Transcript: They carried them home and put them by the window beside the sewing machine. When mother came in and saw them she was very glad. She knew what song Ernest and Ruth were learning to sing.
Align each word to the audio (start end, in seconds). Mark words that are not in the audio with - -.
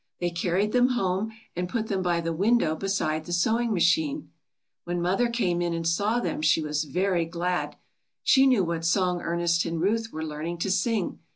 They 0.19 0.31
carried 0.31 0.71
them 0.71 0.87
home 0.87 1.31
and 1.55 1.69
put 1.69 1.85
them 1.85 2.01
by 2.01 2.21
the 2.21 2.33
window 2.33 2.75
beside 2.75 3.25
the 3.25 3.31
sewing 3.31 3.71
machine. 3.71 4.31
When 4.83 4.99
mother 4.99 5.29
came 5.29 5.61
in 5.61 5.75
and 5.75 5.87
saw 5.87 6.19
them 6.19 6.41
she 6.41 6.59
was 6.59 6.85
very 6.85 7.23
glad. 7.25 7.75
She 8.23 8.47
knew 8.47 8.63
what 8.63 8.83
song 8.83 9.21
Ernest 9.21 9.63
and 9.63 9.79
Ruth 9.79 10.11
were 10.11 10.25
learning 10.25 10.57
to 10.57 10.71
sing. 10.71 11.19